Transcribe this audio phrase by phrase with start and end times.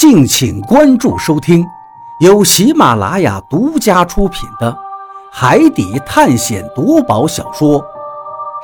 [0.00, 1.62] 敬请关注收听，
[2.20, 4.72] 由喜马拉雅独家出品的
[5.30, 7.78] 《海底探险夺宝小说》《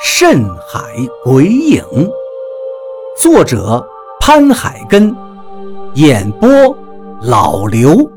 [0.03, 1.83] 深海鬼影》，
[3.21, 3.87] 作者
[4.19, 5.15] 潘海根，
[5.95, 6.49] 演播
[7.21, 8.11] 老刘。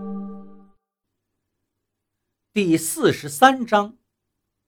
[2.53, 3.95] 第四十三章，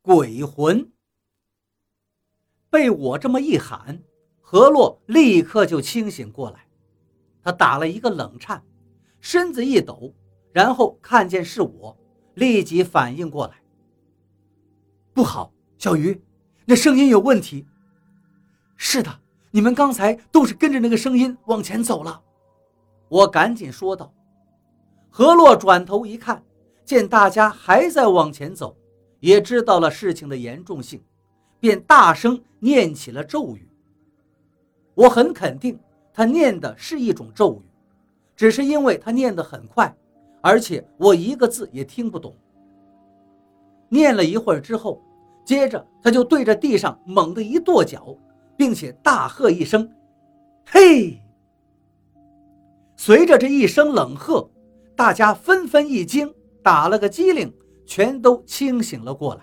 [0.01, 0.91] 鬼魂。
[2.69, 3.99] 被我这么一喊，
[4.41, 6.65] 何洛立刻就清醒过来。
[7.43, 8.63] 他打了一个冷颤，
[9.19, 10.13] 身子一抖，
[10.51, 11.97] 然后看见是我，
[12.35, 13.55] 立即反应过来。
[15.13, 16.21] 不好，小鱼，
[16.65, 17.65] 那声音有问题。
[18.75, 19.19] 是的，
[19.51, 22.21] 你们刚才都是跟着那个声音往前走了。
[23.09, 24.13] 我赶紧说道。
[25.09, 26.41] 何洛转头一看，
[26.85, 28.77] 见大家还在往前走，
[29.19, 31.03] 也知道了事情的严重性，
[31.59, 33.67] 便大声念起了咒语。
[34.95, 35.77] 我很肯定。
[36.13, 37.69] 他念的是一种咒语，
[38.35, 39.95] 只是因为他念得很快，
[40.41, 42.35] 而且我一个字也听不懂。
[43.89, 45.01] 念了一会儿之后，
[45.45, 48.15] 接着他就对着地上猛地一跺脚，
[48.55, 49.89] 并且大喝一声
[50.65, 51.19] ：“嘿！”
[52.95, 54.49] 随着这一声冷喝，
[54.95, 57.51] 大家纷纷一惊，打了个激灵，
[57.85, 59.41] 全都清醒了过来。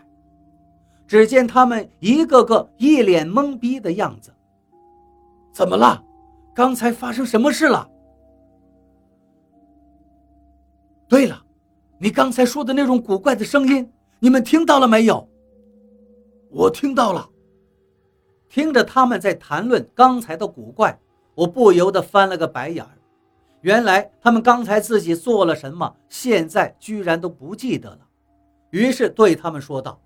[1.07, 4.33] 只见他们一个个一脸懵逼的样子。
[5.53, 6.05] 怎么了？
[6.59, 7.89] 刚才发生什么事了？
[11.07, 11.41] 对了，
[12.01, 15.29] 你刚才说的那种古怪的声音，你们听到了没有？
[16.51, 17.31] 我听到了。
[18.49, 20.99] 听着他们在谈论刚才的古怪，
[21.37, 22.91] 我不由得翻了个白眼儿。
[23.61, 28.01] 原来他们刚才自己做了什么，现在居然都不记得了。
[28.71, 30.01] 于是对他们说道：“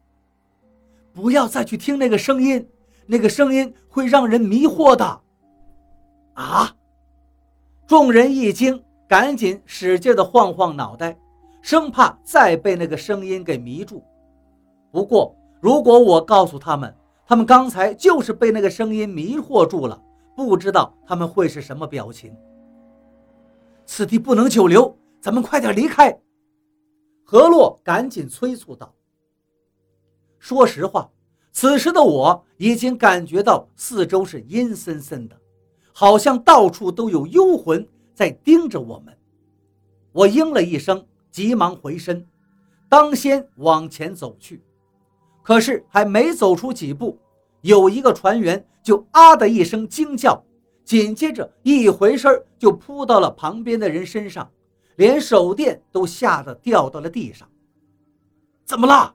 [1.15, 2.69] 不要再去听那个声音，
[3.07, 5.21] 那个声音会让人迷惑的。”
[6.35, 6.75] 啊！
[7.87, 11.19] 众人一惊，赶紧使劲的晃晃脑袋，
[11.61, 14.03] 生怕再被那个声音给迷住。
[14.91, 16.95] 不过，如果我告诉他们，
[17.27, 20.03] 他们刚才就是被那个声音迷惑住了，
[20.35, 22.35] 不知道他们会是什么表情。
[23.85, 26.19] 此地不能久留，咱们快点离开。
[27.25, 28.95] 何洛赶紧催促道
[30.39, 31.11] ：“说实话，
[31.53, 35.37] 此时的我已经感觉到四周是阴森森的。”
[35.93, 39.17] 好像到处都有幽魂在盯着我们。
[40.13, 42.27] 我应了一声，急忙回身，
[42.89, 44.63] 当先往前走去。
[45.43, 47.19] 可是还没走出几步，
[47.63, 50.43] 有一个船员就啊的一声惊叫，
[50.85, 54.51] 紧接着一回身就扑到了旁边的人身上，
[54.97, 57.49] 连手电都吓得掉到了地上。
[58.65, 59.15] 怎么了？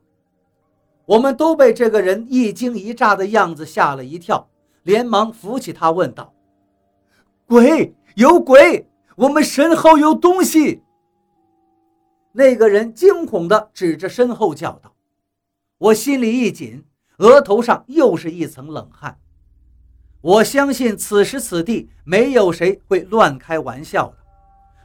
[1.05, 4.49] 我们都被这个人一惊一乍的样子吓了一跳，
[4.83, 6.33] 连忙扶起他问道。
[7.47, 8.85] 鬼有鬼，
[9.16, 10.81] 我们身后有东西。
[12.34, 14.94] 那个人惊恐地指着身后叫道
[15.80, 16.84] ：“我心里一紧，
[17.19, 19.18] 额头上又是一层冷汗。
[20.19, 24.18] 我相信此时此地没有谁会乱开玩笑的。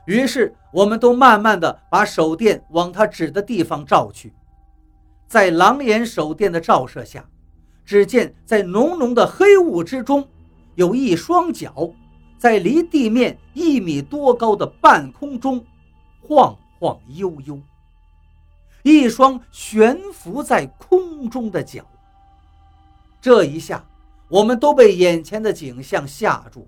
[0.06, 4.32] 于是，我们都慢慢地把手电往他指的地方照去。
[5.26, 7.28] 在狼眼手电的照射下，
[7.84, 10.28] 只见在浓浓的黑雾之中，
[10.76, 11.92] 有一双脚。
[12.42, 15.64] 在离地面一米多高的半空中
[16.20, 17.56] 晃晃悠悠，
[18.82, 21.86] 一双悬浮在空中的脚。
[23.20, 23.84] 这一下，
[24.26, 26.66] 我们都被眼前的景象吓住了。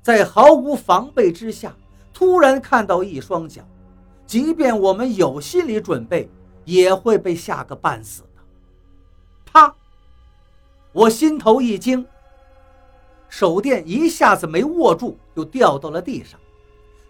[0.00, 1.76] 在毫无防备之下，
[2.14, 3.62] 突然看到一双脚，
[4.26, 6.30] 即便我们有心理准备，
[6.64, 8.42] 也会被吓个半死的。
[9.44, 9.74] 啪！
[10.92, 12.06] 我心头一惊。
[13.32, 16.38] 手电一下子没握住，就掉到了地上，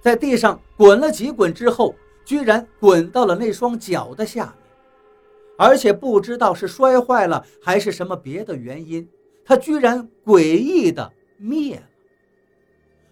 [0.00, 4.54] 在地上滚了几滚之后，居然滚到了那双脚的下面，
[5.58, 9.06] 而且不知道是摔坏了还是什么别的原因，
[9.44, 11.82] 它居然诡异的灭了。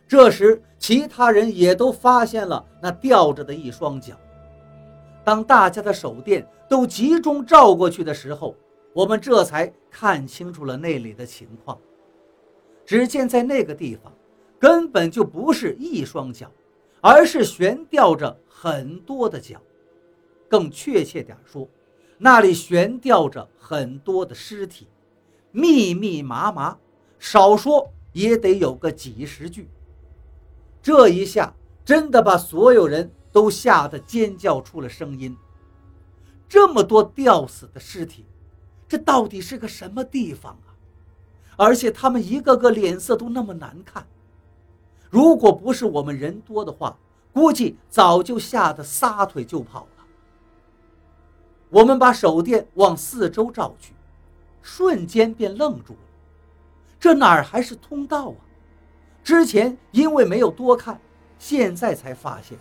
[0.06, 4.14] 这时，其他人也都发现了那吊着的一双脚。
[5.24, 8.54] 当大家的手电都集中照过去的时候，
[8.94, 11.76] 我们这才看清楚了那里的情况。
[12.90, 14.12] 只见在那个地方，
[14.58, 16.50] 根本就不是一双脚，
[17.00, 19.62] 而是悬吊着很多的脚。
[20.48, 21.68] 更确切点说，
[22.18, 24.88] 那里悬吊着很多的尸体，
[25.52, 26.76] 密密麻麻，
[27.20, 29.68] 少说也得有个几十具。
[30.82, 31.54] 这一下
[31.84, 35.36] 真的把所有人都吓得尖叫出了声音。
[36.48, 38.26] 这么多吊死的尸体，
[38.88, 40.69] 这到底是个什么地方啊？
[41.56, 44.06] 而且他们一个个脸色都那么难看，
[45.10, 46.96] 如果不是我们人多的话，
[47.32, 50.04] 估计早就吓得撒腿就跑了。
[51.68, 53.92] 我们把手电往四周照去，
[54.62, 55.98] 瞬间便愣住了。
[56.98, 58.36] 这哪儿还是通道啊？
[59.22, 61.00] 之前因为没有多看，
[61.38, 62.58] 现在才发现，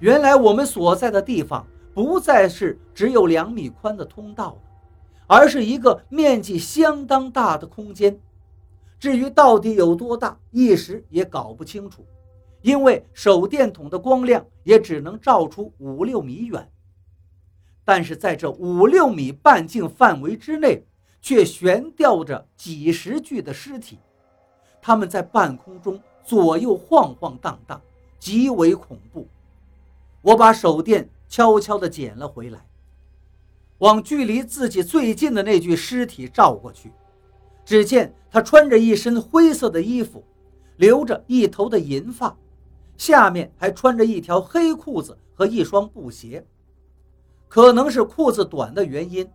[0.00, 4.58] 原来我们所在的地方不再是只有两米宽的通道了，
[5.26, 8.18] 而是一个面积相当大的空间。
[8.98, 12.06] 至于到底有多大，一时也搞不清楚，
[12.62, 16.70] 因为手电筒的光亮也只能照出五六米远。
[17.84, 20.82] 但是在这五六米半径范围之内，
[21.20, 23.98] 却悬吊着几十具的尸体，
[24.80, 27.78] 他们在半空中左右晃晃荡荡，
[28.18, 29.28] 极为恐怖。
[30.22, 32.66] 我把手电悄悄地捡了回来，
[33.78, 36.92] 往距离自己最近的那具尸体照过去。
[37.64, 40.22] 只见他穿着一身灰色的衣服，
[40.76, 42.36] 留着一头的银发，
[42.96, 46.44] 下面还穿着一条黑裤子和一双布鞋。
[47.48, 49.28] 可能是裤子短的原因，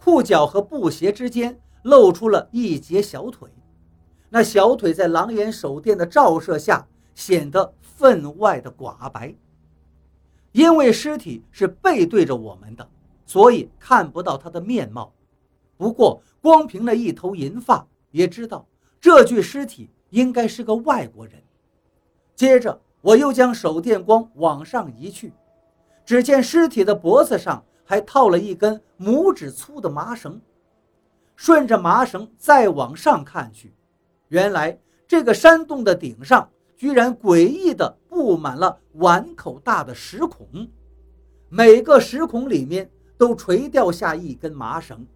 [0.00, 3.48] 裤脚和布鞋之间露出了一截小腿，
[4.28, 9.34] 那小腿在狼眼手电的照射下显得分外的寡白。
[10.52, 12.88] 因为尸体是背对着我们的，
[13.28, 15.12] 所以看不到他的面貌。
[15.76, 18.66] 不过，光凭那一头银发，也知道
[18.98, 21.34] 这具尸体应该是个外国人。
[22.34, 25.34] 接着，我又将手电光往上移去，
[26.06, 30.40] 只见尸体的脖子上还套了一根拇指粗的麻绳。
[31.36, 33.74] 顺着麻绳再往上看去，
[34.28, 40.66] 原来这个山洞的顶上居然诡异地布满了碗口大的石孔，
[41.50, 45.06] 每个石孔里面都垂掉下一根麻绳。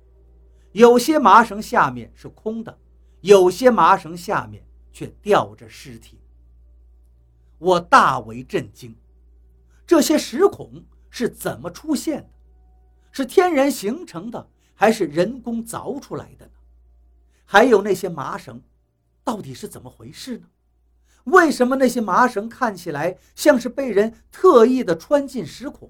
[0.72, 2.76] 有些麻绳下面是空的，
[3.20, 4.62] 有些麻绳下面
[4.92, 6.18] 却吊着尸体。
[7.58, 8.96] 我大为震惊，
[9.86, 12.28] 这些石孔是怎么出现的？
[13.12, 16.52] 是天然形成的，还是人工凿出来的呢？
[17.44, 18.60] 还有那些麻绳，
[19.22, 20.46] 到底是怎么回事呢？
[21.24, 25.88] 为什么那些麻绳看起来像是被人特意的穿进石孔，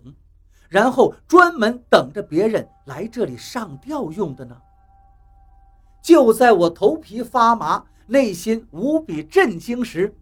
[0.73, 4.57] 然后专门等着别人来这里上吊用的呢？
[6.01, 10.17] 就在我头皮发麻、内心无比震惊时，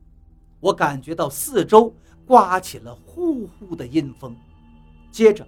[0.58, 1.94] 我感觉到四周
[2.26, 4.36] 刮起了呼呼的阴风。
[5.12, 5.46] 接着，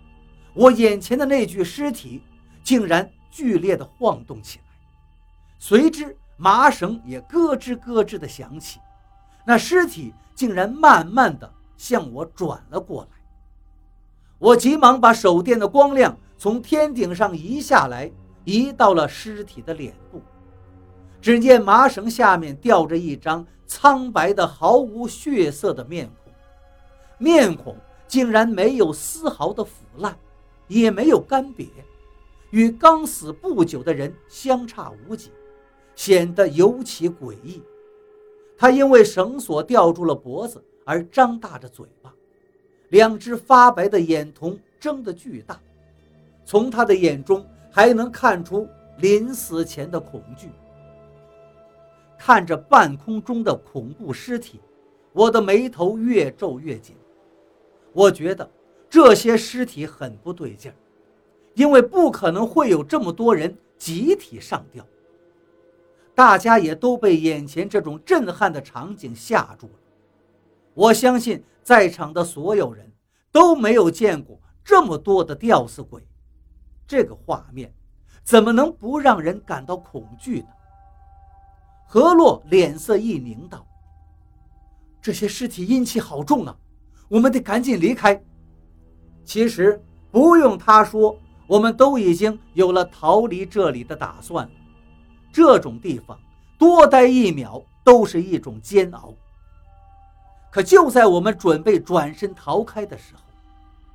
[0.55, 2.23] 我眼前的那具尸体
[2.63, 4.65] 竟然剧烈的晃动起来，
[5.59, 8.79] 随之麻绳也咯吱咯吱的响起。
[9.45, 13.22] 那尸体竟然慢慢的向我转了过来。
[14.43, 18.11] 我急忙把手电的光亮从天顶上移下来。
[18.45, 20.21] 移到了尸体的脸部，
[21.21, 26.33] 只见麻绳下面吊着一张苍白的、毫无血色的面孔，
[27.19, 27.77] 面孔
[28.09, 30.19] 竟然没有丝毫的腐烂，
[30.67, 31.69] 也没有干瘪，
[32.51, 35.31] 与刚死不久的人相差无几，
[35.95, 37.63] 显得尤其诡异。
[38.59, 42.13] 他因为绳索吊住了脖子而张大着嘴巴，
[42.93, 45.61] 两只发白的眼瞳睁得巨大，
[46.47, 47.45] 从他的眼中。
[47.75, 48.69] 还能看出
[48.99, 50.51] 临死前的恐惧。
[52.19, 54.61] 看着半空中的恐怖尸体，
[55.15, 56.95] 我的眉头越皱越紧。
[57.95, 58.47] 我觉得
[58.91, 60.75] 这些尸体很不对劲儿，
[61.55, 64.87] 因为不可能会有这么多人集体上吊。
[66.15, 69.73] 大家也都被眼前这种震撼的场景吓住了。
[70.75, 72.93] 我相信在场的所有人
[73.31, 76.07] 都没有见过这么多的吊死鬼。
[76.87, 77.73] 这个画面
[78.23, 80.47] 怎么能不让人感到恐惧呢？
[81.87, 83.67] 何洛脸色一凝道
[85.01, 86.57] ：“这些尸体阴气好重啊，
[87.09, 88.23] 我们得赶紧离开。”
[89.25, 91.17] 其实不用他说，
[91.47, 94.49] 我们都已经有了逃离这里的打算。
[95.33, 96.19] 这种地方
[96.59, 99.15] 多待一秒都是一种煎熬。
[100.53, 103.23] 可就在我们准备转身逃开的时候，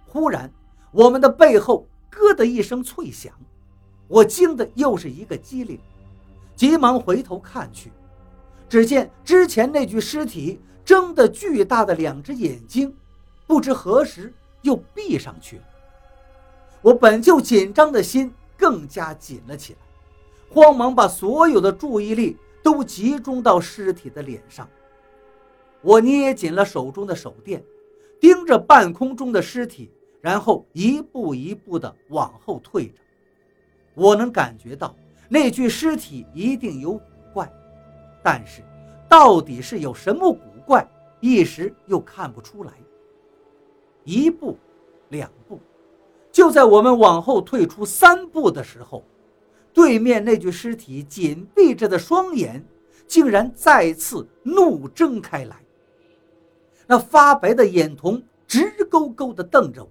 [0.08, 0.52] 忽然
[0.92, 1.88] 我们的背后。
[2.10, 3.32] 咯的一声脆响，
[4.08, 5.80] 我惊的又是一个机灵，
[6.56, 7.92] 急忙回头看去，
[8.68, 12.92] 只见之前那具尸体睁得巨大的两只眼睛，
[13.46, 14.34] 不知何时
[14.64, 15.64] 又闭上去了。
[16.82, 19.80] 我本就紧张的心更加紧了起来，
[20.50, 24.68] 慌忙把所有的注意力都集中到尸体的脸上。
[25.81, 27.63] 我捏紧了手中的手电，
[28.19, 29.91] 盯着半空中的尸体。
[30.19, 32.96] 然后一步一步地往后退着，
[33.93, 34.93] 我能感觉到
[35.29, 37.01] 那具尸体一定有古
[37.34, 37.50] 怪，
[38.24, 38.62] 但是
[39.07, 40.86] 到底是有什么古怪，
[41.22, 42.74] 一时又看不出来。
[44.03, 44.57] 一步，
[45.10, 45.62] 两步，
[46.31, 49.05] 就在我们往后退出三步的时候，
[49.72, 52.65] 对面那具尸体紧闭着的双眼，
[53.05, 55.55] 竟然再次怒睁开来。
[56.88, 59.89] 那发白的眼瞳直勾勾地瞪着我，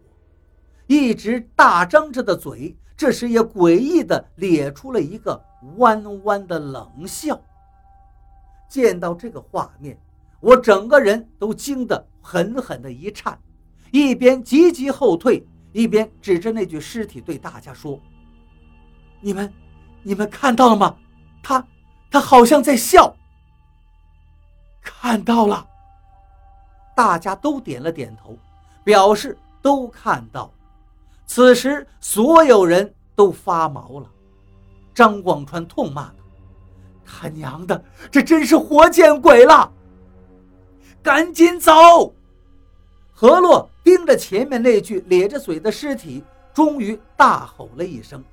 [0.87, 5.39] 一直大张着的嘴，这时也诡异地咧出了一个
[5.77, 7.39] 弯弯的冷笑。
[8.69, 9.97] 见到这个画面，
[10.41, 13.39] 我整个人都惊得狠狠的一颤，
[13.91, 18.01] 一边急急后退，一边指着那具尸体对大家说
[19.21, 19.53] ：“你们，
[20.03, 20.97] 你们看到了吗？
[21.43, 21.65] 他，
[22.11, 23.15] 他好像在笑。”
[24.83, 25.69] 看到了。
[26.97, 28.37] 大家都点了点头，
[28.83, 30.51] 表示都看到。
[31.27, 34.11] 此时，所有人都发毛了。
[34.95, 36.15] 张广川痛骂道
[37.05, 39.71] ：“他娘的，这真是活见鬼了！
[41.03, 42.15] 赶紧走！”
[43.13, 46.25] 何洛盯着前面那具咧着嘴的尸体，
[46.55, 48.25] 终于大吼了一声。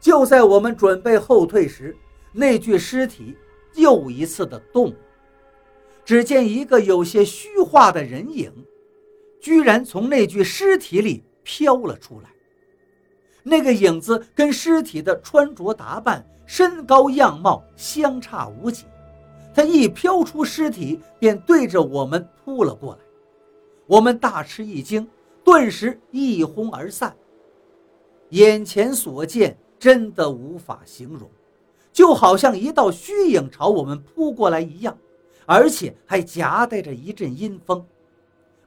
[0.00, 1.94] 就在我们准备后退时，
[2.32, 3.36] 那具尸体
[3.74, 4.94] 又一次的动。
[6.06, 8.52] 只见一个有些虚化的人影，
[9.40, 12.30] 居然从那具尸体里飘了出来。
[13.42, 18.84] 那个影子跟尸体的穿着打扮、身高样貌相差无几。
[19.52, 23.00] 他一飘出尸体，便对着我们扑了过来。
[23.86, 25.08] 我们大吃一惊，
[25.42, 27.16] 顿时一哄而散。
[28.28, 31.28] 眼前所见真的无法形容，
[31.92, 34.96] 就好像一道虚影朝我们扑过来一样。
[35.46, 37.86] 而且还夹带着一阵阴风，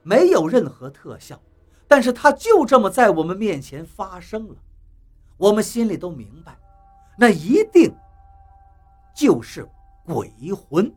[0.02, 1.40] 没有任何特效，
[1.86, 4.54] 但是它就这么在我们面前发生了。
[5.36, 6.58] 我们心里都明白，
[7.18, 7.94] 那一定
[9.14, 9.68] 就是
[10.04, 10.92] 鬼魂。